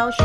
[0.00, 0.22] 教学，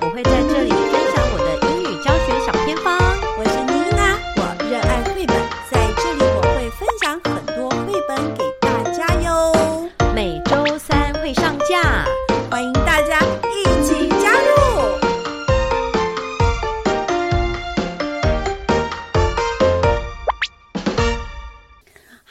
[0.00, 2.98] 我会在这里分享我的英语教学小偏方。
[3.38, 5.36] 我是妮娜，我热爱绘本，
[5.70, 9.88] 在这里我会分享很多绘本给大家哟。
[10.12, 12.04] 每周三会上架，
[12.50, 13.20] 欢迎大家
[13.52, 14.48] 一起加入。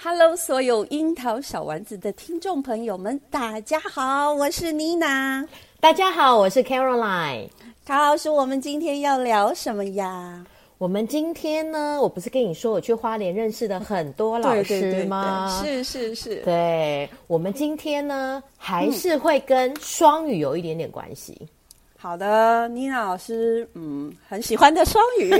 [0.03, 5.47] Hello，所有樱桃小丸子的听众朋友们，大家好，我是妮娜。
[5.83, 7.49] 大家好，我是 Caroline。
[7.85, 10.41] 卡老师，我们今天要聊什么呀？
[10.77, 15.61] 我们今天呢，我不是跟你说我去花莲认识了很多老师吗？
[15.61, 16.35] 对对对对，是是是。
[16.45, 21.37] 对，我们今天呢，还是会跟双语有一点点关系。
[21.41, 21.47] 嗯、
[21.97, 25.33] 好的，妮娜老师，嗯，很喜欢的双语。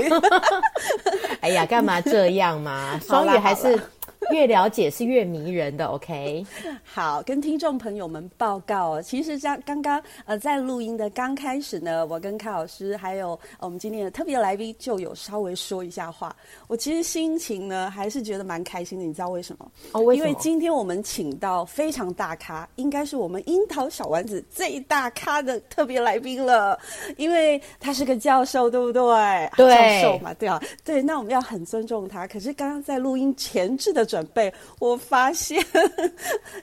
[1.40, 3.00] 哎呀，干嘛这样嘛？
[3.08, 3.80] 双语还是。
[4.32, 6.44] 越了解是越迷人的，OK。
[6.82, 16.34] 好，跟听众朋友们报告，其实像刚刚呃在录音的刚开始呢，我跟卡老师还有我们今天的特别来宾就有稍微说一下话。
[16.68, 19.70] 我其实心情呢还是觉得蛮开心的，你知道为什么？
[19.92, 20.28] 哦，为什么？
[20.28, 26.78] 因为今天我们请到非常大咖，应该是我们樱桃小丸子最大咖的特别来宾了，
[27.18, 29.50] 因为他是个教授，对不对？
[29.56, 31.02] 对，教授嘛，对啊，对。
[31.02, 32.26] 那我们要很尊重他。
[32.26, 34.04] 可是刚刚在录音前置的。
[34.14, 35.60] 准备，我发现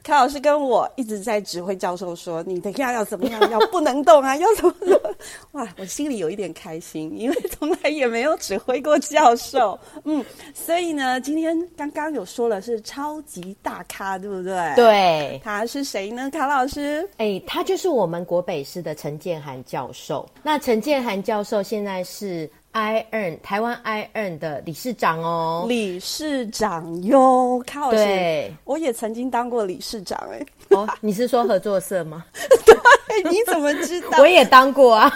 [0.04, 3.52] 卡老师跟我一直在指挥教授说：“你等一下要怎么样？
[3.52, 4.38] 要不能动啊？
[4.38, 5.16] 要怎么怎么？”
[5.52, 9.78] 哇，我心里有一点开心，因为从来也没有指挥过教授。
[10.06, 10.24] 嗯，
[10.54, 14.74] 所以呢，今天刚刚有说了是超级大咖，对不对？
[14.78, 16.30] 对，他是谁呢？
[16.30, 20.26] 卡老师，哎，他就是我们国北师的陈建涵教授。
[20.42, 22.50] 那陈建涵教授现在是。
[22.74, 30.46] iEARN 台湾 iEARN 的理事长哦，理事长哟，卡老师，对，我也曾经当过理事长哎。
[30.70, 32.26] 哦，你是说合作社吗？
[32.66, 34.20] 对，你怎么知道？
[34.20, 35.12] 我也当过啊。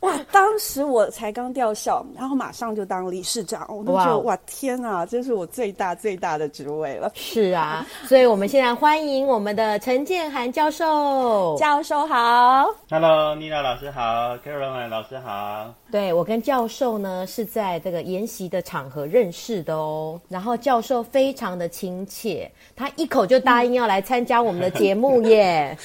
[0.00, 7.10] 哇，当时我才刚调校，然后马上就当理事长，我都觉得哇，哇，天啊，这是我最大最大的职位了。
[7.14, 11.56] 是啊，所以我们现在欢迎我们的陈建涵教授。
[11.58, 15.72] 教授好，Hello，妮娜老师好，Caroline 老师好。
[15.90, 25.76] 对，我跟教授呢是在这个研习的场合认识的哦，然后教授非常的亲切，他一口就答应要来参加我们的节目 耶。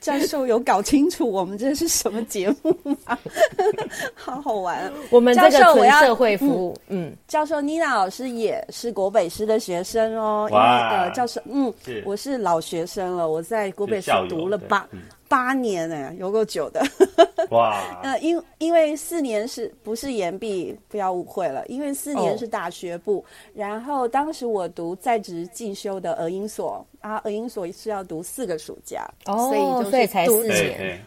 [0.00, 3.18] 教授有搞清楚我们这是什么节目吗？
[4.14, 4.90] 好好玩。
[5.10, 10.48] 我们这个纯社会服务，嗯，教授妮娜老师也是国北师的学生哦。
[10.52, 14.86] 哇，呃，教授，嗯，是我是老学生了，我在国北师读了八。
[15.28, 16.82] 八年哎，有够久的
[17.50, 17.80] 哇！
[18.02, 20.74] 呃，因因为四年是不是延毕？
[20.88, 23.16] 不要误会了，因为四年是大学部。
[23.16, 23.24] Oh.
[23.54, 31.00] 然后当时我读在职进修的俄英所啊，俄英所是要读四个暑假哦，所以就是所以才四年。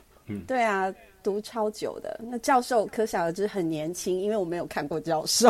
[0.47, 2.19] 对啊，读超久的。
[2.23, 5.49] 那教授可想而知很年轻，因为我没有看过教授。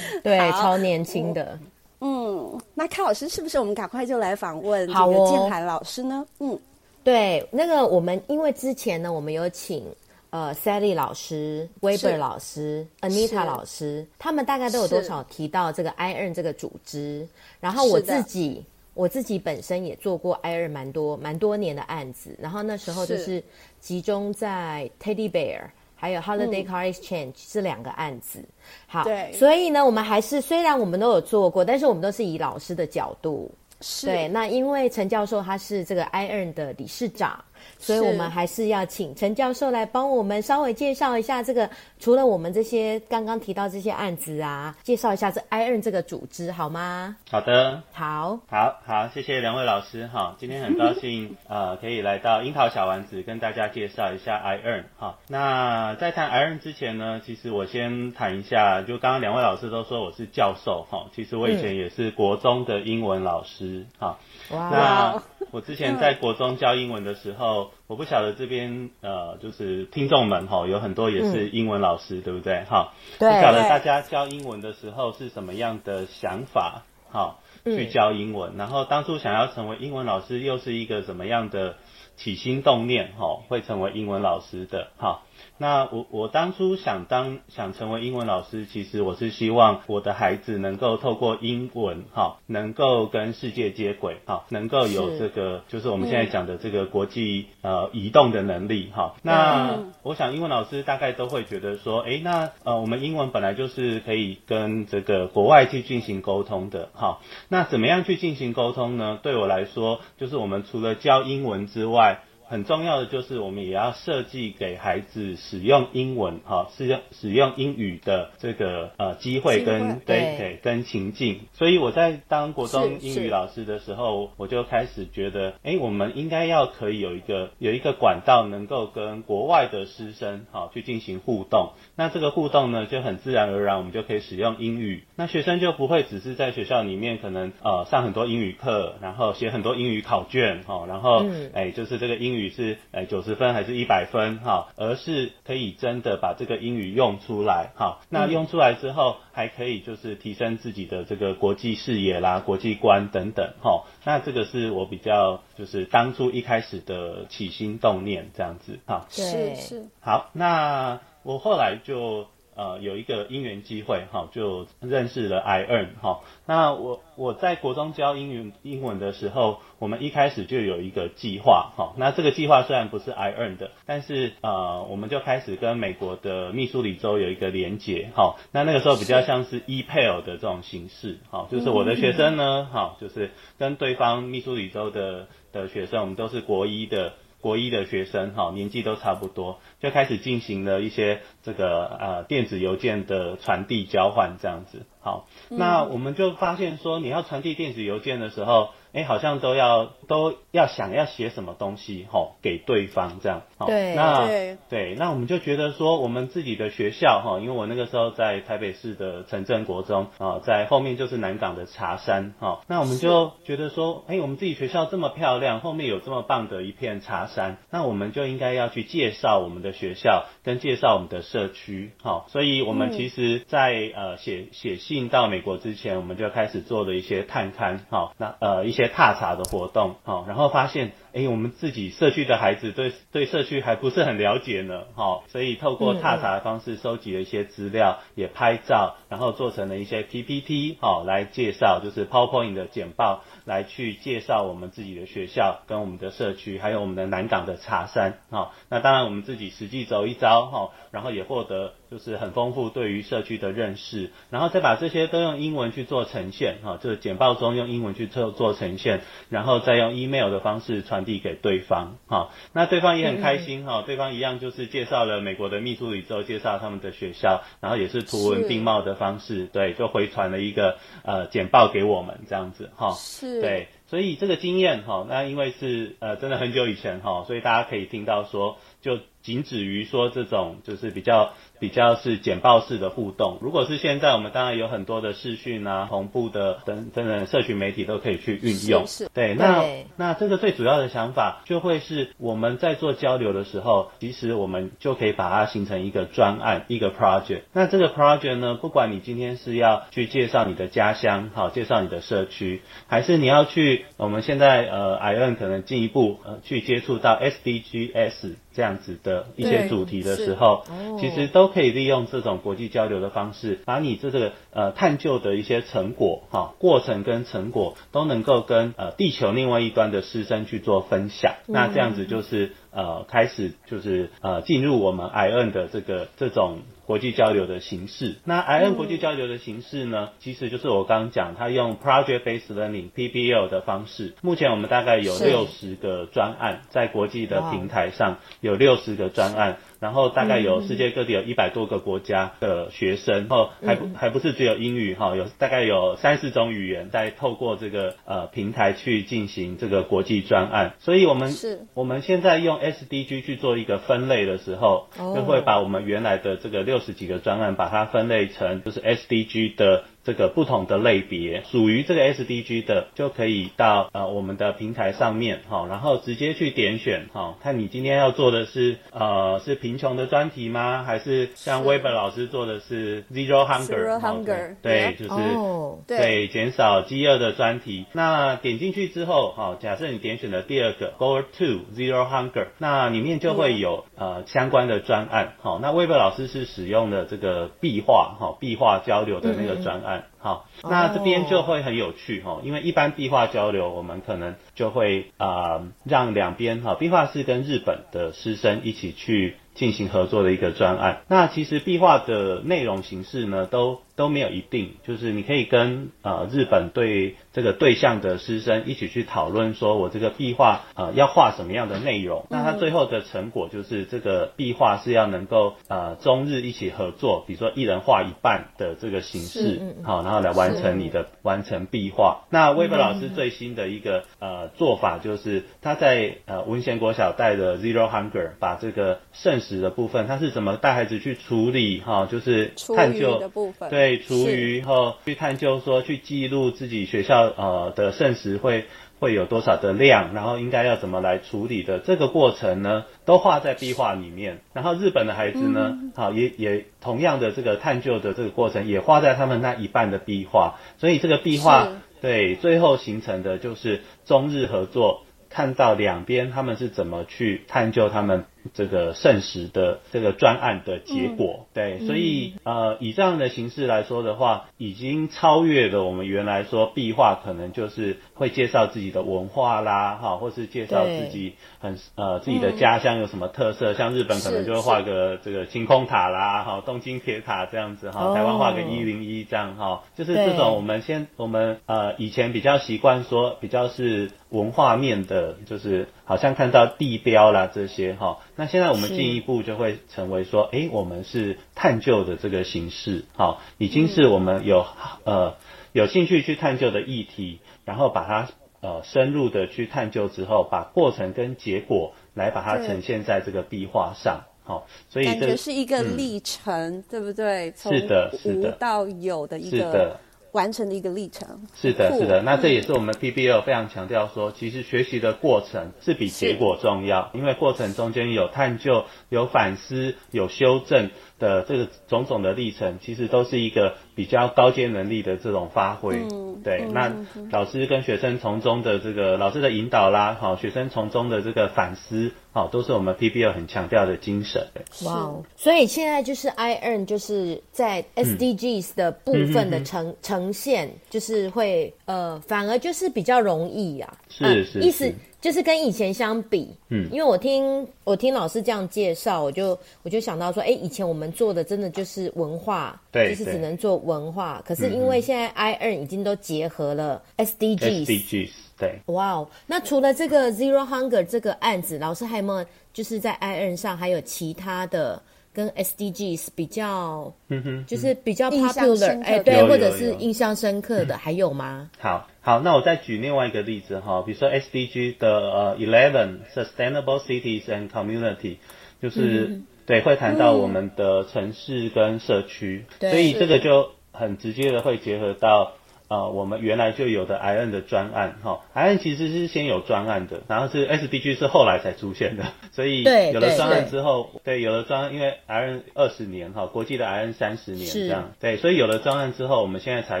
[0.22, 1.58] 对， 超年轻的。
[2.00, 6.24] 嗯，那卡老师是不是我们赶快就来访问这个建涵老师呢？
[6.38, 6.58] 哦、嗯，
[7.02, 9.84] 对，那个我们因为之前呢，我们有请
[10.30, 17.26] 呃 Sally 老师、Weber 老师、Anita 老师，他们大概都有多少提到这个 iEARN 这个组织？
[17.58, 18.64] 然后我自己
[18.94, 23.42] 我自己本身也做过 iEARN 蛮多蛮多年的案子，然后那时候就是
[23.80, 25.62] 集中在 Teddy Bear。
[26.00, 28.38] 还有 Holiday Car Exchange、嗯、这两个案子，
[28.86, 33.50] 好，对，所以呢，我们还是虽然我们都有做过，但是我们都是以老师的角度，
[33.80, 34.28] 是，对。
[34.28, 37.44] 那因为陈教授他是这个 iEARN 的理事长，
[37.78, 41.68] 所以我们还是要请陈教授来帮我们稍微介绍一下这个，
[41.98, 47.16] 除了我们这些刚刚提到这些案子啊，介绍一下这 I-EARN 这个组织好吗？
[47.30, 55.16] 好的，好，好，好，谢谢两位老师哈，今天很高兴呃可以来到樱桃小丸子跟大家介绍一下 I-EARN 哈。
[55.28, 64.18] 那在谈 I-EARN 之前呢，其实我先谈一下，就刚刚两位老师都说我是教授哈，其实我以前也是国中的英文老师哈。
[64.50, 72.64] 哇，那 我之前在国中教英文的时候，我不晓得这边呃，就是听众们哈，有很多也是英文老师，嗯、对不对？
[72.64, 76.82] 哈，对，不晓得大家教英文的时候是什么样的想法？
[77.10, 81.76] 哈，去教英文，然后当初想要成为英文老师，又是一个什么样的
[82.16, 83.12] 起心动念？
[83.18, 85.22] 哈，会成为英文老师的哈。
[85.58, 99.14] 那我我当初想当想成为英文老师，其实我是希望我的孩子能够透过英文哈，能够跟世界接轨哈，能够有这个就是我们现在讲的这个国际呃移动的能力哈。
[99.22, 107.18] 那我想英文老师大概都会觉得说，诶，那呃我们英文本来就是可以跟这个国外去进行沟通的哈。
[107.48, 109.18] 那怎么样去进行沟通呢？
[109.22, 121.40] 对我来说，就是我们除了教英文之外，很重要的就是，我们也要设计给孩子使用英文，哈，使用使用英语的这个呃机会跟对对跟情境。
[121.52, 131.72] 所以我在当国中英语老师的时候，我就开始觉得，哎，我们应该要可以有一个有一个管道，能够跟国外的师生哈去进行互动。
[131.96, 135.04] 那这个互动呢，就很自然而然，我们就可以使用英语。
[135.16, 142.37] 那学生就不会只是在学校里面可能呃上很多英语课，然后写很多英语考卷，哈，然后哎就是这个英语。
[142.38, 148.00] 语是诶九十分还是一百分哈，而是可以真的把这个英语用出来哈。
[148.08, 153.84] 那用出来之后，还可以就是提升自己的这个国际视野啦、国际观等等哈。
[154.04, 159.06] 那这个是我比较就是当初一开始的起心动念这样子哈。
[159.10, 159.86] 是是。
[160.00, 162.26] 好，那我后来就。
[162.58, 166.22] 呃，有一个因缘机会哈，就认识了 I-EARN 哈。
[166.44, 171.94] 那我我在国中教英语英文的时候，我们一开始就有一个计划哈。
[171.96, 178.34] 那这个计划虽然不是 I-EARN 的，但是呃，我们就开始跟美国的密苏里州有一个连结哈。
[178.50, 187.12] 那那个时候比较像是 e-Pal 的这种形式哈，就是我的学生呢哈，就是跟对方密苏里州的的学生，我们都是国一的。
[187.40, 194.86] 国一的学生哈，年纪都差不多，就开始进行了一些这个呃电子邮件的传递交换这样子。
[195.00, 198.70] 好，那我们就发现说，你要传递电子邮件的时候。
[198.90, 203.42] 哎，好像都要都要想要写什么东西吼，给对方这样。
[203.58, 221.92] 好，对，那对，对，那我们就觉得说，我们自己的学校哈，因为我那个时候在台北市的城镇国中啊，在后面就是南港的茶山哈，那我们就觉得说，哎，我们自己学校这么漂亮，后面有这么棒的一片茶山，那我们就应该要去介绍我们的学校，跟介绍我们的社区。
[222.02, 227.78] 好，所以我们其实在呃写写信到美国之前，我们就开始做了一些探勘。
[227.90, 228.88] 好，那呃一些。
[228.98, 251.72] 踏查的活动，好，然后发现，哎，我们自己社区的孩子对对社区还不是很了解呢，好，所以透过踏查的方式收集了一些资料，也拍照，然后做成了一些 PPT，好，来介绍，就是 PowerPoint 的简报，来去介绍我们自己的学校跟我们的社区，还有我们的南港的茶山，好，那当然我们自己实际走一遭，哈，然后也获得。
[251.90, 259.00] 就是很丰富对于社区的认识，然后再把这些都用英文去做呈现，哈，就是简报中用英文去做做呈现，
[259.30, 281.32] 然后再用 email 的方式传递给对方，哈，那对方也很开心，哈，对方一样就是介绍了美国的密苏里州，介绍他们的学校，然后也是图文并茂的方式，对，就回传了一个呃简报给我们这样子，哈，是，对，所以这个经验，哈，那因为是呃真的很久以前，哈，所以大家可以听到说，就仅止于说这种就是比较。
[281.58, 283.38] 比较是简报式的互动。
[283.40, 288.86] 如果是现在，我们当然有很多的视讯啊、同步的等等等社群媒体都可以去运用。
[288.86, 289.64] 是是对，那
[289.96, 297.40] 那这个最主要的想法就会是我们在做交流的时候，其实我们就可以把它形成一个专案，一个 project。
[297.52, 310.64] 那这个 project 呢，不管你今天是要去介绍你的家乡，好，介绍你的社区，还是你要去我们现在呃 I-EARN 可能进一步呃去接触到 SDGs 这样子的一些主题的时候，
[311.00, 311.47] 其实都。
[311.48, 321.34] 可以利用这种国际交流的方式，把你这个呃探究的一些成果哈，过程跟成果都能够跟呃地球另外一端的师生去做分享。
[321.46, 328.16] 那这样子就是呃开始就是呃进入我们 I-EARN 的这个这种国际交流的形式。
[328.24, 334.14] 那 I-N 国际交流的形式呢，其实就是我刚刚讲，它用 Project Based Learning PBL 的方式。
[334.22, 339.58] 目前我们大概有六十个专案在国际的平台上，有六十个专案。
[339.80, 359.84] 然后大概有世界各地有一百多个国家的学生，然后还不还不是只有英语哈，有大概有三四种语言在透过这个呃平台去进行这个国际专案，所以我们是我们现在用 SDG 去做一个分类的时候，就会把我们原来的这个六六十几个专案把它分类成就是 SDG 的。
[360.08, 370.82] 这个不同的类别属于这个 SDG 的，就可以到呃我们的平台上面哈，然后直接去点选哈，看你今天要做的是呃是贫穷的专题吗？
[370.82, 377.84] 还是像 Weber 老师做的是 Zero Hunger？Zero Hunger，对，就是、oh, 对减少饥饿的专题。
[377.92, 385.34] 那点进去之后哈，假设你点选了第二个 Goal Two Zero Hunger，那里面就会有呃相关的专案。
[385.42, 389.97] 好，那 Weber 老师是使用的这个壁画哈，壁画交流的那个专案。
[389.98, 401.02] 嗯好，那这边就会很有趣哈，因为一般壁画交流，我们可能就会啊、呃、让两边哈，壁画是跟日本的师生一起去进行合作的一个专案。
[401.08, 412.24] 那其实壁画的内容形式呢，都都没有一定，就是你可以跟呃日本对这个对象的师生一起去讨论，说我这个壁画呃要画什么样的内容。
[412.30, 422.22] 那他最后的成果就是这个壁画是要能够呃中日一起合作，比如说一人画一半的这个形式，好，然后来完成你的完成壁画。
[422.30, 433.87] 那 Weber 老师最新的一个呃做法就是他在呃文贤国小带的 Zero Hunger，把这个剩食的部分，他是怎么带孩子去处理哈，就是探究的部分，对。
[433.96, 438.66] 厨余后去探究说，去记录自己学校呃的剩食会
[438.98, 444.40] 会有多少的量，然后应该要怎么来处理的这个过程呢，都画在壁画里面。
[444.52, 451.68] 然后日本的孩子呢，好、嗯、也也同样的这个探究的这个过程也画在他们那一半的壁画，所以这个壁画
[452.02, 458.24] 对最后形成的就是中日合作，看到两边他们是怎么去探究他们。
[458.54, 488.20] 这个圣食的这个专案的结果，嗯、对，所以呃，以这样的形式来说的话，已经超越了我们原来说壁画可能就是会介绍自己的文化啦，哈，或是介绍自己很呃自己的家乡有什么特色，嗯、像日本可能就会画个这个晴空塔啦，哈，东京铁塔这样子哈，台湾画个一零一这样哈，就是这种我们先我们呃以前比较习惯说比较是文化面的，就是好像看到地标啦这些哈。
[488.34, 494.64] 那现在我们进一步就会成为说，哎，我们是探究的这个形式，好，已经是我们有
[495.04, 495.36] 呃
[495.72, 498.28] 有兴趣去探究的议题，然后把它
[498.62, 507.52] 呃深入的去探究之后，把过程跟结果来把它呈现在这个壁画上，好，所以这感觉是一个历程，嗯、对不对？
[507.54, 510.00] 是的，是的，从无到有的一个。
[510.38, 511.26] 完成的一个历程。
[511.60, 512.22] 是的，是的。
[512.22, 525.96] 那这也是我们 PBL 非常强调说，其实学习的过程是比结果重要，因为过程中间有探究、有反思、有修正的这个种种的历程，其实都是一个比较高阶能力的这种发挥。
[525.96, 526.62] 嗯，对。
[526.62, 526.92] 嗯、那
[527.30, 534.46] 老师跟学生从中的这个老师的引导啦，好，学生从中的这个反思，好，都是我们 PBL 很强调的精神。
[534.84, 543.92] 哇所以现在就是 I-EARN 就是在 SDGs 的部分的呈呈现，就是会呃，反而就是比较容易啊。
[544.08, 544.64] 是是，是、呃。
[544.64, 544.94] 意思。
[545.20, 554.42] 就是跟以前相比，嗯，因为我听我听老师这样介绍，我就我就想到说，哎，以前我们做的真的就是文化，对，就是只能做文化。
[554.46, 559.28] 可是因为现在 I-EARN 已经都结合了 SDGs，SDGs，对，哇哦。
[559.46, 565.02] 那除了这个 Zero Hunger 这个案子，老师还有没有就是在 I-EARN 上还有其他的？
[565.38, 571.70] 跟 SDGs 比较，嗯哼，就是比较 popular，哎，对，或者是印象深刻的，还有吗？
[571.78, 578.38] 好，好，那我再举另外一个例子哈，比如说 SDG 的呃 Eleven Sustainable Cities and Community，
[578.82, 585.52] 就是对，会谈到我们的城市跟社区，所以这个就很直接的会结合到。
[585.88, 600.00] 啊、呃，我们原来就有的 I-EARN 的专案，哈、哦、I-EARN 其实是先有专案的，然后是 SDG 是后来才出现的，所以有了专案之后，对，对，对，有了专案，因为 I-EARN 二十年，哈、哦，国际的 I-EARN 三十年这样，对，所以有了专案之后，我们现在才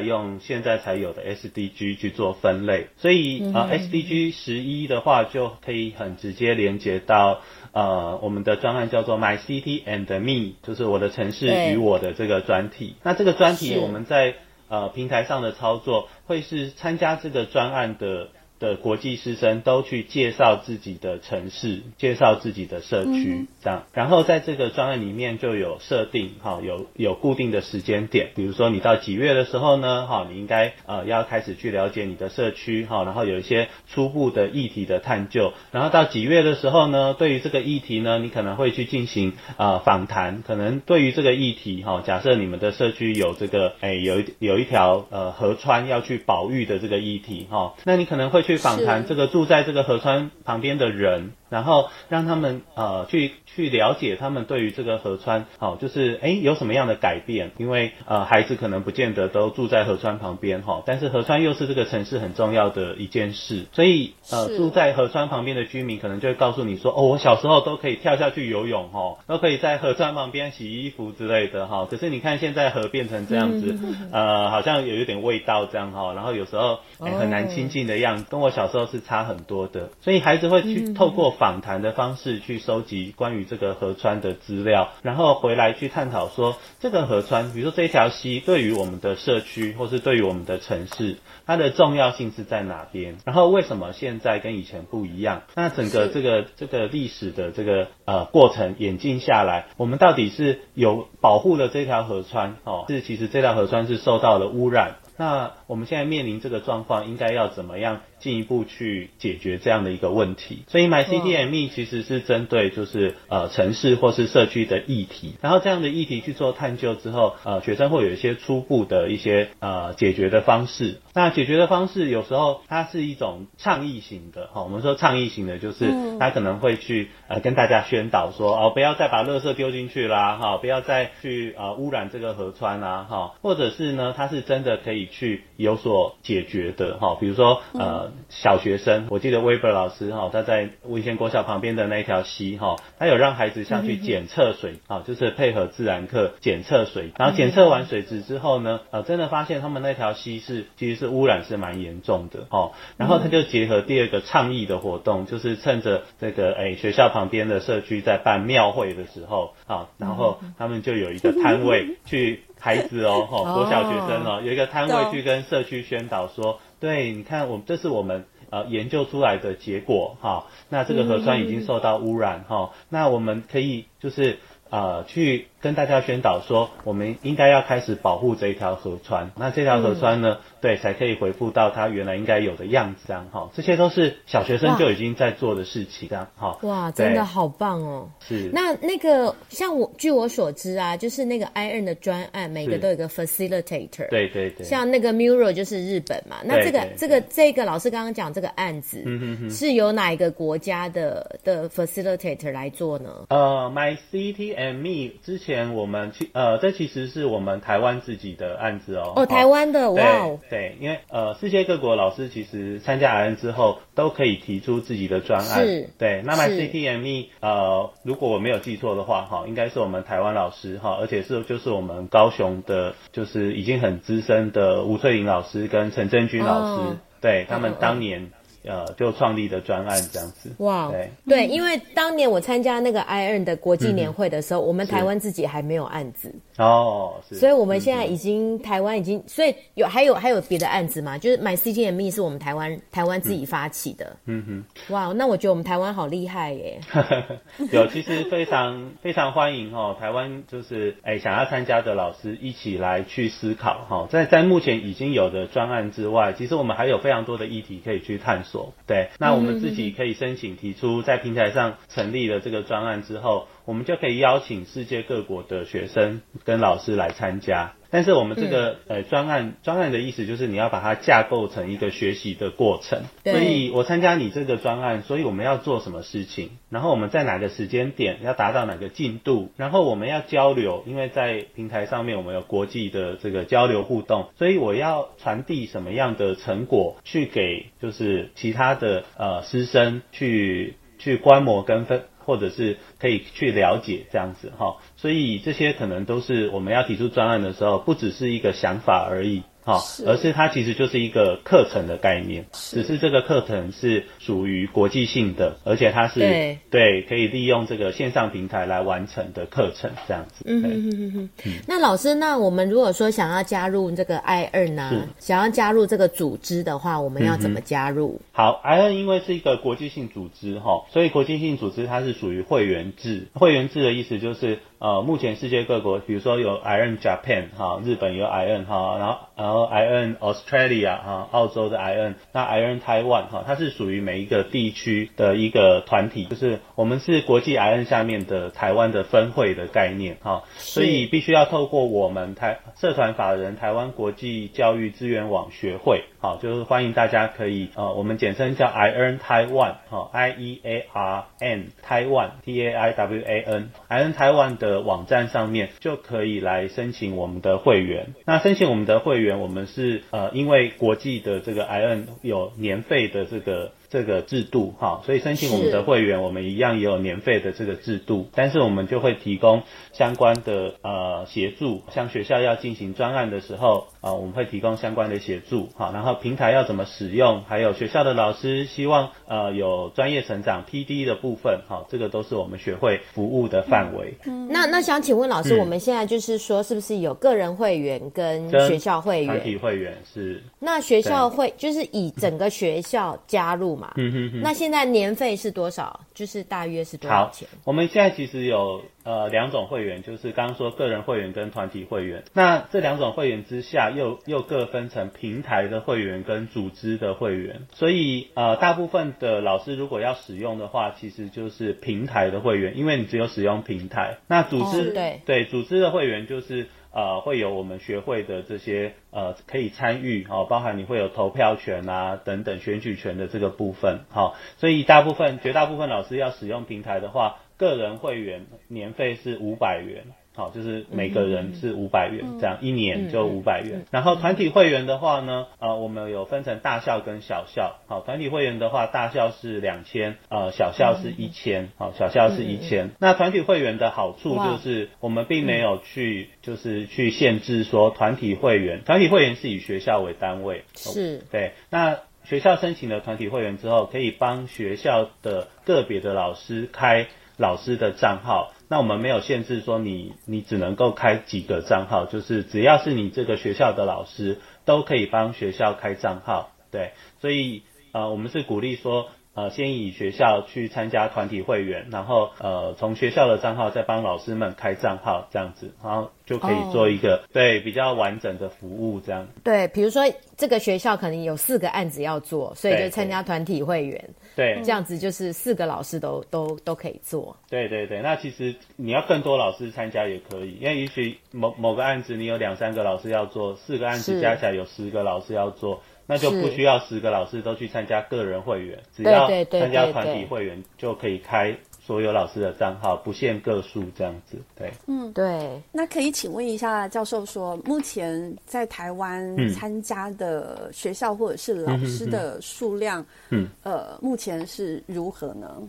[0.00, 7.40] 用现在才有的 SDG 去做分类，所以啊、呃、SDG 十一的话就可以很直接连接到
[7.72, 14.34] 呃我们的专案叫做 My City and Me，就是我的城市与我的这个专题，那这个专题我们在
[14.68, 23.84] 呃，平台上的操作会是参加这个专案的的国际师生都去介绍自己的城市，介绍自己的社区，嗯、这样。
[23.92, 35.52] 然后在这个专案里面就有设定，哈，有有固定的时间点，比如说你到几月的时候呢，哈，你应该呃要开始去了解你的社区，哈，然后有一些初步的议题的探究。
[35.70, 48.47] 然后到几月的时候呢，对于这个议题呢，你可能会去进行呃访谈，可能对于这个议题，哈，假设你们的社区有这个，哎，有一有一条呃河川要去保育的这个议题，哈，那你可能会。
[48.48, 51.32] 去访谈这个住在这个河川旁边的人。
[51.50, 57.52] 然后让他们呃去去了解他们对于这个河川好、哦、就是诶有什么样的改变？
[57.56, 71.88] 因为呃孩子可能不见得都住在河川旁边哈、哦，但是河川又是这个城市很重要的一件事，所以呃住在河川旁边的居民可能就会告诉你说哦，我小时候都可以跳下去游泳哈、哦，都可以在河川旁边洗衣服之类的哈、哦。
[71.90, 81.37] 可是你看现在河变成这样子，嗯、呃好像有一点味道这样哈、哦，然后有时候很难亲近的样子，跟我小时候是差很多的，所以孩子会去透过。
[81.38, 91.16] 访谈的方式去收集关于这个河川的资料，然后回来去探讨说，这个河川，比如说这一条溪，对于我们的社区或是对于我们的城市，
[91.46, 93.16] 它的重要性是在哪边？
[93.24, 95.42] 然后为什么现在跟以前不一样？
[95.54, 104.96] 那整个这个这个历史的这个呃过程演进下来，我们到底是有保护了这条河川哦，是其实这条河川是受到了污染？
[105.16, 110.62] 那我们现在面临这个状况，应该要怎么样进一步去解决这样的一个问题？
[110.68, 121.00] 所以 MyCityME 其实是针对就是呃城市或是社区的议题，然后这样的议题去做探究之后，呃学生会有一些初步的一些呃解决的方式。
[121.14, 135.08] 那解决的方式有时候它是一种倡议型的，哈，我们说倡议型的就是他可能会去呃跟大家宣导说哦不要再把垃圾丢进去啦，哈，不要再去呃污染这个河川啦，哈，或者是呢他是真的可以。
[135.10, 162.42] 去有所解决的哈，比如说呃小学生，我记得 Weber 老师哈，他在文贤国小旁边的那一条溪哈，他有让孩子上去检测水啊， 就是配合自然课检测水，然后检测完水质之后呢，呃真的发现他们那条溪是其实是污染是蛮严重的哦，然后他就结合第二个倡议的活动，就是趁着这个哎学校旁边的社区在办庙会的时候啊，然后他们就有一个摊位去。
[162.58, 174.38] 孩子哦， 哈，国小学生哦，有一个摊位去跟社区宣导说，对，你看，我们这是我们呃研究出来的结果哈，那这个核酸已经受到污染哈，那我们可以就是
[174.70, 175.48] 呃去。
[175.60, 179.32] 跟大家宣导说，我们应该要开始保护这一条河川。
[179.36, 183.00] 那这条河川呢，嗯、对，才可以恢复到它原来应该有的样子。
[183.08, 186.08] 这样哈，这些都是小学生就已经在做的事情。
[186.08, 188.08] 这样哈，哇，真的好棒哦。
[188.20, 188.50] 是。
[188.52, 194.08] 那那个像我据我所知啊，就是那个 I-EARN 的专案，每个都有一个 facilitator。
[194.10, 194.64] 对对对。
[194.64, 196.36] 像那个 Muro 就是日本嘛。
[196.44, 203.26] 那这个这个这个老师刚刚讲这个案子，嗯哼哼，是由哪一个国家的的 facilitator 来做呢？
[203.30, 205.47] 呃，My City and Me 之前。
[205.48, 209.14] 前我们其呃，这其实是我们台湾自己的案子哦。
[209.16, 210.38] 哦，台湾的，哇哦。
[210.50, 215.64] 对，因为呃，世界各国老师其实参加 I-EARN 之后，都可以提出自己的专案。
[215.64, 215.88] 是。
[215.96, 228.30] 对，那么 MyCityME 呃，如果我没有记错的话，哈，应该是我们台湾老师哈，而且是就是我们高雄的，就是已经很资深的吴翠玲老师跟陈真君老师，哦、对他们当年。
[228.68, 230.50] 哦呃，就创立的专案这样子。
[230.58, 241.16] 哇，对对，因为当年我参加那个 I-EARN 的国际年会的时候，嗯、我们台湾自己还没有案子哦，是，所以我们现在已经、嗯、台湾已经，所以有还有还有别的案子吗？
[241.16, 244.16] 就是 MyCityME 是我们台湾台湾自己发起的。
[244.26, 246.80] 嗯哼，哇，那我觉得我们台湾好厉害耶！
[247.72, 258.57] 有，其实非常非常欢迎哦，台湾就是哎想要参加的老师一起来去思考哈，在在目前已经有的专案之外，其实我们还有非常多的议题可以去探索。
[258.86, 267.74] 对，那我们自己可以申请提出，在平台上成立了这个专案之后，我们就可以邀请世界各国的学生跟老师来参加。
[267.90, 273.02] 但是我们这个呃专案，专案的意思就是你要把它架构成一个学习的过程。
[273.24, 276.50] 所以我参加你这个专案，所以我们要做什么事情？
[276.68, 279.50] 然后我们在哪个时间点要达到哪个进度？
[279.56, 292.02] 然后我们要交流，因为在平台上面我们有国际的这个交流互动，所以我要传递什么样的成果去给就是其他的呃师生去去观摩跟分。
[292.28, 299.44] 或者是可以去了解这样子哈，所以这些可能都是我们要提出专案的时候，不只是一个想法而已。
[299.68, 310.42] 哈，而是它其实就是一个课程的概念，只是这个课程是属于国际性的，而且它是对，对可以利用这个线上平台来完成的课程这样子。
[310.46, 311.28] 嗯。
[311.66, 318.18] 那老师，那我们如果说想要加入这个 I-EARN 呢，想要加入这个组织的话，我们要怎么加入？
[318.32, 323.26] 好，I-EARN 因为是一个国际性组织哈，所以国际性组织它是属于会员制。
[323.34, 324.60] 会员制的意思就是。
[324.80, 349.18] 呃，目前世界各国，比如说有 I-EARN Japan 哈，日本有 I-EARN 哈，然后然后 I-EARN Australia 哈，澳洲的 I-EARN，那 I-EARN Taiwan 哈，它是属于每一个地区的一个团体，就是我们是国际 I-EARN 下面的台湾的分会的概念哈，所以必须要透过我们台社团法人台湾国际教育资源网学会，好，就是欢迎大家可以呃，我们简称叫 I-EARN
[349.18, 354.56] Taiwan 哈，I E A R N Taiwan T A I W A N I-EARN Taiwan
[354.56, 354.67] 的。
[354.68, 358.14] 的网站上面就可以来申请我们的会员。
[358.26, 363.72] 那申请我们的会员，我们是呃，因为国际的这个 I N 有年费的这个。
[363.90, 369.62] 这个制度哈，所以申请我们的会员，我们一样也有年费的这个制度，但是我们就会提供
[369.94, 384.14] 相关的呃协助，像学校要进行专案的时候啊、呃，我们会提供相关的协助好，然后平台要怎么使用，还有学校的老师希望呃有专业成长 PD 的部分好，这个都是我们学会服务的范围。
[384.26, 389.26] 嗯，那那想请问老师，嗯、我们现在就是说，是不是有个人会员跟学校会员？
[389.28, 390.42] 团体会员是。
[390.58, 393.68] 那学校会就是以整个学校加入。
[393.68, 396.00] 嗯哼哼，那现在年费是多少？
[396.14, 397.46] 就是大约是多少钱？
[397.64, 402.24] 我们现在其实有呃两种会员，就是刚刚说个人会员跟团体会员。
[402.34, 407.66] 那这两种会员之下又，又又各分成平台的会员跟组织的会员。
[407.72, 414.18] 所以呃，大部分的老师如果要使用的话，其实就是平台的会员，因为你只有使用平台。
[414.26, 416.66] 那组织、哦、对对，组织的会员就是。
[416.90, 430.04] 呃，会有我们学会的这些呃可以参与哦，包含你会有投票权啊等等选举权的这个部分，好、哦，所以大部分绝大部分老师要使用平台的话，个人会员年费是五百元。
[430.34, 433.86] 好，就是每个人是五百元，嗯，这样一年就五百元，嗯。
[433.90, 437.80] 然后团体会员的话呢，呃，我们有分成大校跟小校。
[437.88, 441.70] 好，团体会员的话，大校是两千，呃，小校是一千。
[441.76, 442.90] 好，小校是一千，嗯。
[443.00, 450.62] 那团体会员的好处就是，我们并没有去，就是去限制说团体会员，团体会员是以学校为单位。
[450.76, 451.18] 是。
[451.32, 451.54] 对。
[451.68, 458.52] 那学校申请了团体会员之后，可以帮学校的个别的老师开老师的账号。
[458.68, 469.08] 那我们没有限制说你你只能够开几个账号，就是只要是你这个学校的老师都可以帮学校开账号，对，所以呃我们是鼓励说。
[469.34, 479.28] 呃，先以学校去参加团体会员，然后呃，从学校的账号再帮老师们开账号，这样子，然后就可以做一个、哦、对比较完整的服务，这样。
[479.44, 480.02] 对，比如说
[480.36, 484.27] 这个学校可能有四个案子要做，所以就参加团体会员，对，
[484.62, 487.36] 这样子就是四个老师都都都可以做。
[487.50, 495.82] 对对对，那其实你要更多老师参加也可以，因为也许某某个案子你有两三个老师要做，四个案子加起来有十个老师要做。
[496.10, 501.54] 那就不需要十个老师都去参加个人会员，只要参加团体会员就可以开
[501.88, 504.36] 所有老师的账号，不限个数这样子。
[504.54, 505.58] 对，嗯，对。
[505.72, 515.62] 那可以请问一下教授说，目前在台湾参加的学校或者是老师的数量，嗯，呃，目前是如何呢？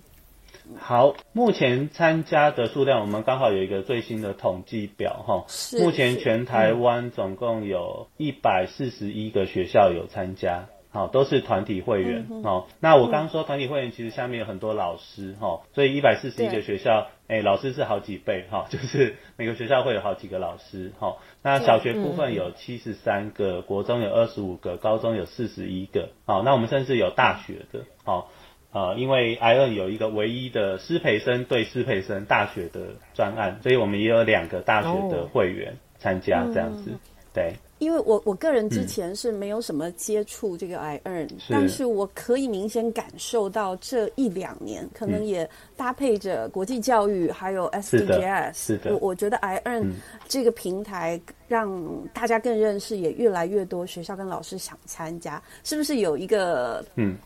[0.77, 5.45] 好，目前参加的数量，我们刚好有一个最新的统计表哈。
[5.79, 12.75] 目前全台湾总共有一百四十一个学校有参加，好，都是团体会员哦、嗯。
[12.79, 21.17] 那我刚刚说团体会员其实下面有很多老师哈，所以一百四十一个学校，哎、欸，老师是好几倍哈， 就是每个学校会有好几个老师哈。
[21.43, 26.09] 那小学部分有七十三个，国中有二十五个，高中有四十一个。
[26.25, 28.29] 好，那我们甚至有大学的，好。
[28.71, 36.91] 呃，因为 I-EARN 有一个唯一的师培生对师培生大学的专案，所以我们也有两个大学的会员参加这样子。
[36.91, 36.99] 哦、
[37.33, 49.91] 对，因为我我个人之前是没有什么接触这个 I-EARN，、嗯、但是我可以明显感受到这一两年，可能也搭配着国际教育还有 SDGs，是的，我我觉得 I-EARN
[50.27, 51.69] 这个平台让
[52.13, 57.17] 大家更认识，也越来越多学校跟老师想参加，是不是有一个嗯？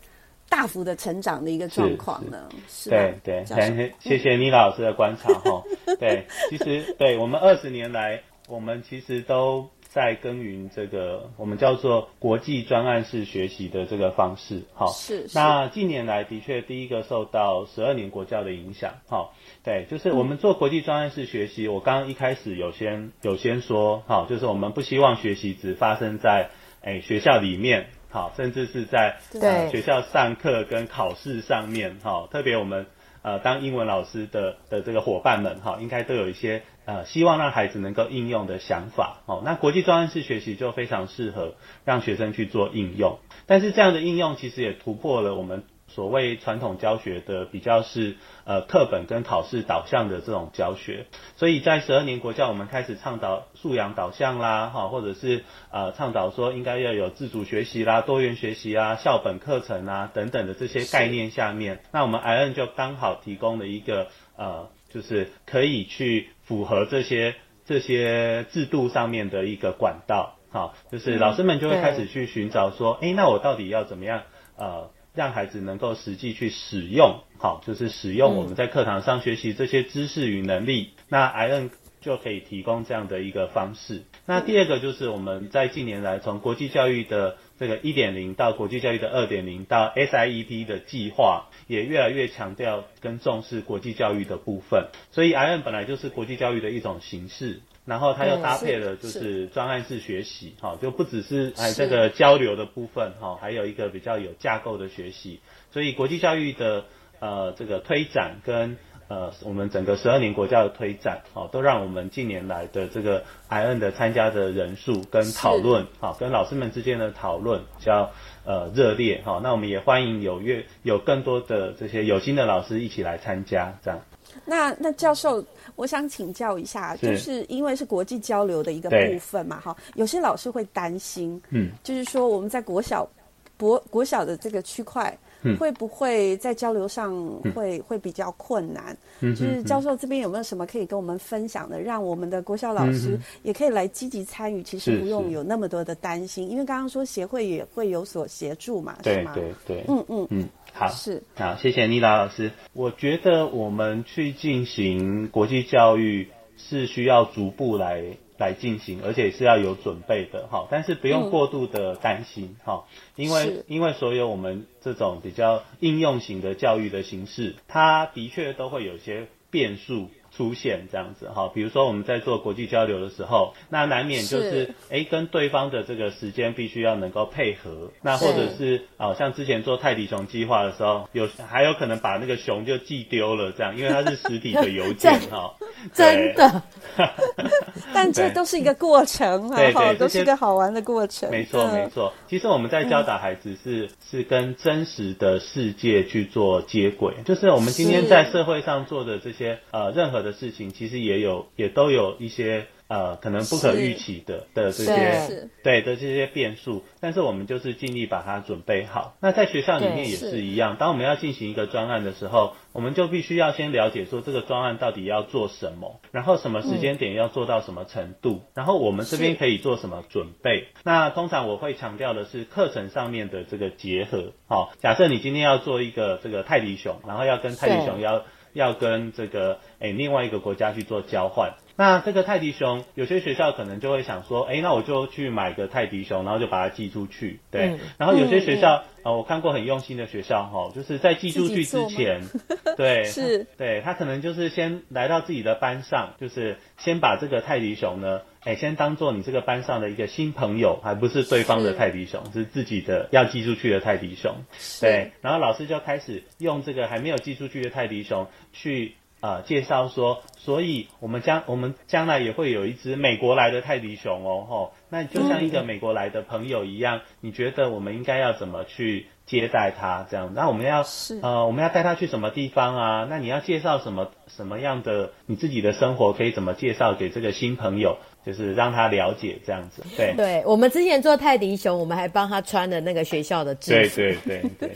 [0.46, 2.48] 大幅的成长的一个状况呢？
[2.68, 5.64] 是，是，是对对，谢谢谢谢倪老师的观察哈。
[5.98, 14.62] 对，其实对我们二十年来，我们其实都在耕耘这个我们叫做国际专案式学习的这个方式。
[14.74, 15.28] 好，是。
[15.34, 18.94] 那近年来的确第一个受到十二年国教的影响。
[19.08, 26.50] 好，对，就是我们做国际专案式学习，我刚刚一开始有先有先说，好，就是我们不希望学习只发生在。
[26.86, 32.84] 哎学校里面，好，甚至是在呃学校上课跟考试上面，哈，特别我们
[33.22, 45.64] 呃当英文老师的的这个伙伴们，哈，应该都有一些呃希望让孩子能够应用的想法，哦，那国际专案式学习就非常适合让学生去做应用，但是这样的应用其实也突破了我们。
[45.86, 67.34] 所谓传统教学的比较是呃课本跟考试导向的这种教学，所以在十二年国教，我们开始倡导素养导向啦，哈，或者是呃倡导说应该要有自主学习啦、多元学习啊、校本课程啊等等的这些概念下面，那我们 IN 就刚好提供了一个呃，就是可以去符合这些
[67.66, 74.22] 这些制度上面的一个管道，好，就是老师们就会开始去寻找说，哎、嗯，那我到底要怎么样
[74.56, 74.90] 呃？
[75.16, 84.02] 让孩子能够实际去使用，好，就是使用我们在课堂上学习这些知识与能力，嗯、那 IN 就可以提供这样的一个方式。
[84.26, 94.88] 那第二个就是我们在近年来从国际教育的这个一点零到国际教育的二点零到 SIEP 的计划，也越来越强调跟重视国际教育的部分。
[95.10, 97.60] 所以 IN 本来就是国际教育的一种形式。
[97.86, 105.40] 然后它又搭配了就是专案式学习，哈，就不只是哎这个交流的部分，哈，还有一个比较有架构的学习。
[105.70, 106.86] 所以国际教育的
[107.20, 118.10] 呃这个推展跟呃我们整个十二年国家的推展，哦，都让我们近年来的这个 IN 的参加的人数跟讨论，哈，跟老师们之间的讨论比较
[118.44, 119.40] 呃热烈，哈。
[119.42, 124.00] 那我们也欢迎有越有更多的这些有心的老师一起来参加，这样。
[124.44, 125.44] 那那教授，
[125.76, 133.08] 我想请教一下，是就是因为是国际交流的一个部分嘛，哈，有些老师会担心，嗯，就是说我们在国小
[133.56, 135.23] 国国小的这个区块，嗯，
[135.58, 137.14] 会不会在交流上
[137.54, 138.96] 会、嗯、会比较困难？
[139.20, 144.62] 嗯，就是教授这边有没有什么可以跟我们分享的，让我们的国校老师也可以来积极参与？
[144.62, 149.32] 其实不用有那么多的担心，因为刚刚说协会也会有所协助嘛，是吗？
[149.34, 150.48] 对对对，嗯嗯嗯。
[150.72, 152.50] 好，是好，谢谢妮拉老师。
[152.72, 158.02] 我觉得我们去进行国际教育是需要逐步来
[158.38, 160.66] 来进行，而且是要有准备的哈。
[160.70, 162.84] 但是不用过度的担心哈，
[163.16, 170.08] 因为因为所有我们这种比较应用型的教育的形式，它的确都会有些变数。
[170.36, 185.54] 出现这样子哈，比如说我们在做国际交流的时候，那难免就是哎、欸、跟对方的这个时间必须要能够配合，那或者是啊、呃、像之前做泰迪熊计划的时候，有还有可能把那个熊就寄丢了这样，因为它是实体的邮件 哈，
[185.92, 186.62] 真的，
[187.94, 192.12] 但这都是一个过程哈，对对对，都是一个好玩的过程，没错没错。
[192.28, 200.23] 其实我们在教导孩子是、嗯、是跟真实的世界去做接轨，就是我们今天在社会上做的这些呃任何。
[200.24, 209.16] 的事情其实也有，也都有一些呃，可能不可预期的的这些对的这些变数，但是我们就是尽力把它准备好。
[209.20, 220.68] 那在学校里面也是一样，当我们要进行一个专案的时候，我们就必须要先了解说这个专案到底要做什么，然后什么时间点要做到什么程度，嗯、然后我们这边可以做什么准备。
[220.84, 224.32] 那通常我会强调的是课程上面的这个结合。
[224.46, 228.24] 好、哦，假设你今天要做一个这个泰迪熊，然后要跟泰迪熊要。
[228.54, 237.72] 要跟这个诶、欸、另外一个国家去做交换，那这个泰迪熊有些学校可能就会想说，诶、欸，那我就去买个泰迪熊，然后就把它寄出去，对。
[237.72, 242.22] 嗯、然后有些学校，啊、嗯呃，我看过很用心的学校，哈，就是在寄出去之前，
[242.78, 248.22] 对，是，对他可能就是先来到自己的班上，就是先把这个泰迪熊呢。
[248.44, 254.36] 哎，先当做你这个班上的一个新朋友，还不是对方的泰迪熊，是，是自己的要寄出去的泰迪熊。
[254.80, 269.06] 对，然后老师就开始用这个还没有寄出去的泰迪熊去呃介绍说，所以我们将我们将来也会有一只美国来的泰迪熊哦，吼，那就像一个美国来的朋友一样，嗯、你觉得我们应该要怎么去？
[269.26, 270.84] 接待他这样，那我们要
[271.22, 273.06] 呃，我们要带他去什么地方啊？
[273.08, 277.96] 那你要介绍什么什么样的你自己的生活，可以怎么介绍给这个新朋友？
[278.24, 279.82] 就是让他了解这样子。
[279.96, 283.96] 对，对我们之前做泰迪熊，我们还帮他穿了那个学校的制服。
[283.96, 284.70] 对对对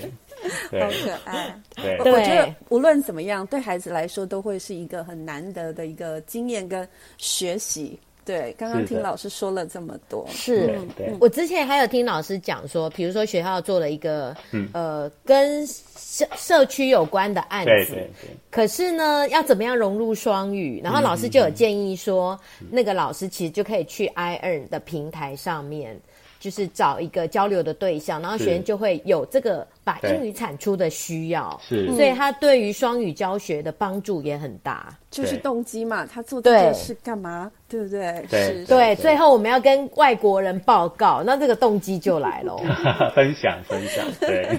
[0.71, 1.61] 对，好可爱。
[1.77, 7.99] 对，我觉得无论怎么样，对孩子来说都会是一个很难得的一个经验跟学习。
[8.29, 10.79] 对，刚刚听老师说了这么多，是，
[11.19, 20.79] 我之前还有听老师讲说，比如说学校做了一个，嗯、呃，跟社社区有关的案子，对对对，可是呢，要怎么样融入双语？
[20.85, 25.99] 然后老师就有建议说，嗯、那个老师其实就可以去 iEarn 的平台上面。
[26.41, 34.89] 就是找一个交流的对象，然后学生就会有这个把英语产出的需要，是，所以他对于双语教学的帮助也很大。
[35.11, 37.51] 就是动机嘛，他做这件事干嘛？
[37.67, 38.25] 对不对？
[38.31, 38.95] 对是对。
[38.97, 42.57] 最后我们要跟外国人报告，那这个动机就来了。
[43.17, 44.59] 分享分享，对，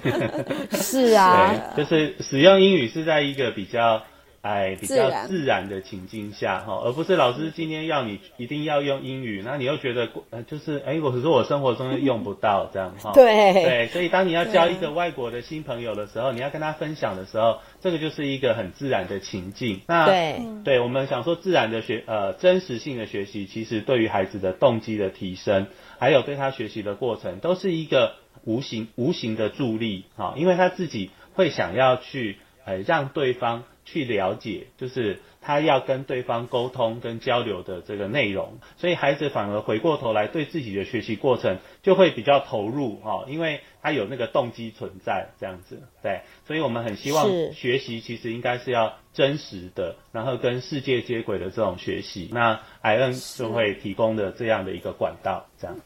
[0.82, 4.02] 是啊，就是使用英语是在一个比较。
[4.42, 13.12] 哎，比较自然的情境下哈，而不是老师今天要你一定要用英语，那你又觉得呃就是哎，我是说我生活中用不到这样哈。
[13.16, 19.82] 对对，所以当你要交一个外国的新朋友的时候，你要跟他分享的时候，这个就是一个很自然的情境。
[19.88, 28.14] 那对，对我们想说自然的学呃真实性的学习，其实对于孩子的动机的提升，还有对他学习的过程，都是一个
[28.46, 33.66] 无形无形的助力哈，因为他自己会想要去呃让对方。
[33.86, 55.78] 去了解，就是他要跟对方沟通跟交流的这个内容，所以孩子反而回过头来对自己的学习过程就会比较投入哈，因为他有那个动机存在这样子，对，所以我们很希望学习其实应该是要真实的，然后跟世界接轨的这种学习，那 IANN 就会提供的这样的一个管道，这样。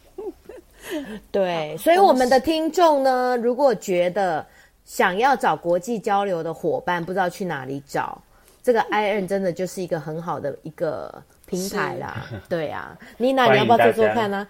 [1.32, 4.45] 对，所以我们的听众呢，如果觉得。
[4.86, 8.22] 想要找国际交流的伙伴，不知道去哪里找，
[8.62, 12.26] 这个 IANN 真的就是一个很好的一个平台啦。
[12.50, 14.48] 对啊， Nina，你要不要做做看呢？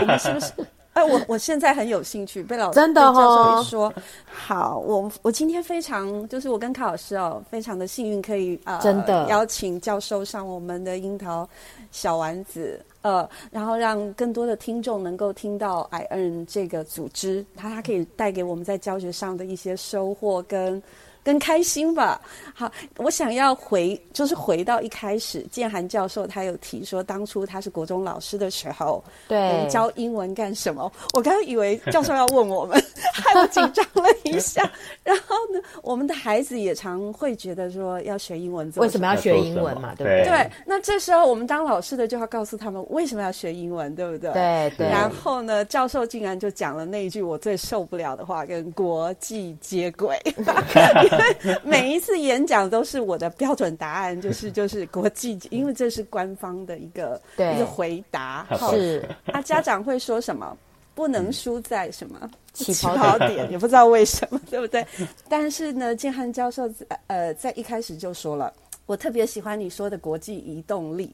[0.00, 0.52] 我们是不是？
[0.94, 3.92] 哎，我我现在很有兴趣，被老师真的、哦、教授一说，
[4.26, 11.48] 好，我我今天非常就是我跟卡老师哦，非常的幸运可以呃，真的邀请教授上我们的樱桃
[11.90, 12.80] 小丸子。
[13.04, 20.82] 呃，然后让更多的听众能够听到 IN 这个组织，它它可以带给我们在教学上的一些收获跟。
[21.24, 22.20] 更开心吧。
[22.54, 30.92] 好，我想要回，就是回到一开始，建涵教授他有提说，当初他是国中老师的时候，对，我们教英文干什么？
[31.14, 32.80] 我刚刚以为教授要问我们，
[33.12, 34.70] 害我紧张了一下。
[35.02, 39.94] 然后呢，我们的孩子也常会觉得说，要学英文，为什么要学英文嘛？
[39.96, 40.24] 对不对？
[40.24, 40.50] 对。
[40.66, 44.32] 那这时候我们当老师的就要告诉他们为什么要学英文，对不对？
[44.32, 44.88] 对对。
[44.88, 50.16] 然后呢，教授竟然就讲了那一句我最受不了的话，跟国际接轨。
[51.64, 58.46] 每一次演讲都是我的标准答案，就是 就是国际，因为这是官方的一个一个回答。
[58.70, 60.56] 是，啊家长会说什么？
[60.94, 64.86] 不能输在什么 起跑点，也不知道为什么，对不对？
[65.28, 66.70] 但是呢，建汉教授
[67.08, 68.52] 呃在一开始就说了，
[68.86, 71.12] 我特别喜欢你说的国际移动力，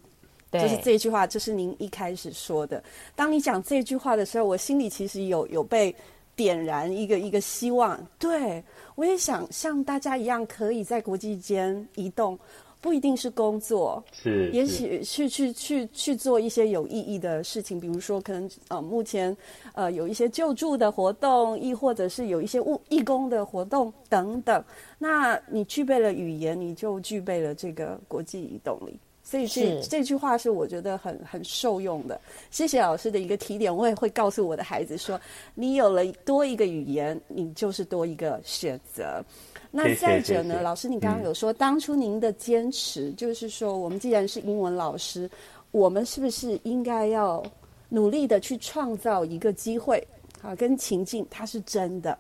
[0.53, 2.83] 就是这句话，就是您一开始说的。
[3.17, 5.97] 当你讲这句话的时候，我心里其实有有被
[6.41, 8.65] 点燃一个一个希望，对。
[8.95, 12.39] 我也想像大家一样，可以在国际间移动，
[12.81, 19.37] 不一定是工作，是，也许去去去去做一些有意义的事情，比如说可能呃目前
[19.75, 24.65] 呃有一些救助的活动，亦或者是有一些务义工的活动等等。
[24.99, 28.99] 那你具备了语言，你就具备了这个国际移动力。
[29.31, 32.21] 所以这这句话是我觉得很很受用的。
[32.51, 35.21] 谢谢老师的一个提点，我也会告诉我的孩子说：
[35.55, 39.25] 你有了多一个语言，你就是多一个选择。
[39.71, 45.31] 那再者呢，谢谢谢谢老师，你刚刚有说，当初您的坚持就是说，我们既然是英文老师，
[45.71, 47.41] 我们是不是应该要
[47.89, 50.05] 努力的去创造一个机会
[50.43, 52.19] 啊，跟情境，它是真的。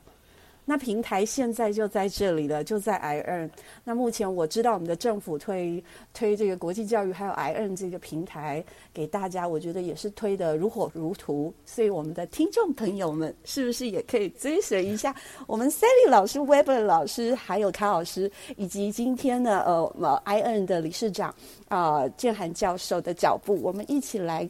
[0.71, 3.51] 那平台现在就在这里了，就在 iN。
[3.83, 5.83] 那目前我知道我们的政府推
[6.15, 11.53] 推这个国际教育，还有 iN 这个平台给大家，我觉得也是推得如火如荼。
[11.67, 15.13] 所以我们的听众朋友们，是不是也可以追随一下
[15.49, 21.35] 我们 Sally 老师、Weber 老师，还有卡老师，以及今天呢呃 iN 的理事长
[21.67, 24.49] 啊、建涵教授的脚步，我们一起来。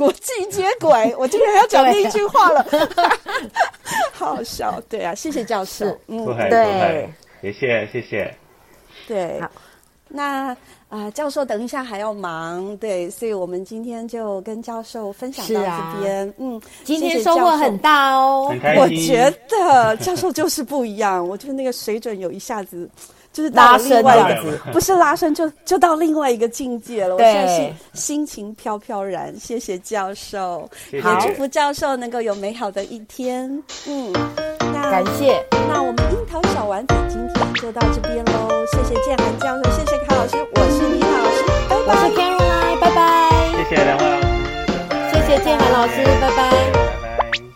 [0.00, 2.64] 跟国际接轨， 我今天要讲那一句话了，
[4.12, 4.80] 好 好笑。
[4.88, 5.86] 对啊，谢谢教授。
[6.06, 7.06] 嗯，对，
[7.42, 8.34] 谢谢谢谢。
[9.06, 9.38] 对，
[10.08, 10.48] 那
[10.88, 16.26] 啊、呃，教授等一下还要忙，对，所以我们今天就跟教授分享到这边。
[16.28, 22.88] 啊、嗯，今天收获很大哦，我觉得教授就是不一样，我觉得那个水准有一下子。
[23.32, 27.14] 就是到另外一个，不是拉伸，就就到另外一个境界了。
[27.14, 29.34] 我现在是心情飘飘然。
[29.38, 33.50] 谢谢教授，也，祝福教授能够有美好的一天。
[33.86, 34.12] 嗯，
[34.72, 35.44] 那感谢。
[35.68, 38.48] 那我们樱桃小丸子今天就到这边喽。
[38.72, 41.88] 谢谢建涵教授，谢谢卡老师，我是妮娜老师，拜拜。
[41.88, 42.98] 我是 Caroline，拜拜。
[43.52, 44.26] 谢谢两位老师，
[45.12, 47.49] 谢谢建涵老师，拜拜拜拜。